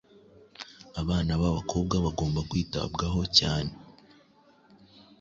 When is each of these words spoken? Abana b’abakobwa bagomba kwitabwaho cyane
Abana 1.01 1.31
b’abakobwa 1.41 1.95
bagomba 2.05 2.39
kwitabwaho 2.49 3.21
cyane 3.37 3.71